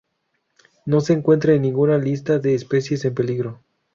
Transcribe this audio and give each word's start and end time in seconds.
No 0.87 0.99
se 0.99 1.13
encuentra 1.13 1.53
en 1.53 1.61
ninguna 1.61 1.99
lista 1.99 2.39
de 2.39 2.55
especies 2.55 3.05
en 3.05 3.13
peligro. 3.13 3.59